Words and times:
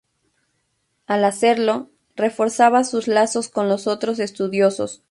Al 1.05 1.23
hacerlo, 1.25 1.91
reforzaba 2.15 2.83
sus 2.85 3.07
lazos 3.07 3.49
con 3.49 3.69
los 3.69 3.85
otros 3.85 4.17
estudiosos. 4.17 4.99